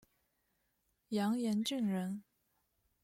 [1.09, 2.23] 杨延俊人。